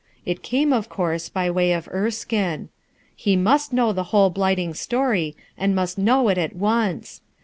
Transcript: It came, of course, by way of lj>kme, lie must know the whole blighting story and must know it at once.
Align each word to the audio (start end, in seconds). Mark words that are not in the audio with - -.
It 0.25 0.41
came, 0.41 0.73
of 0.73 0.89
course, 0.89 1.29
by 1.29 1.51
way 1.51 1.73
of 1.73 1.85
lj>kme, 1.85 2.69
lie 3.23 3.35
must 3.35 3.71
know 3.71 3.93
the 3.93 4.05
whole 4.05 4.31
blighting 4.31 4.73
story 4.73 5.35
and 5.55 5.75
must 5.75 5.99
know 5.99 6.27
it 6.29 6.39
at 6.39 6.55
once. 6.55 7.21